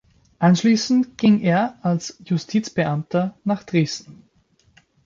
[0.39, 4.23] Anschließend ging er als Justizbeamter nach Dresden.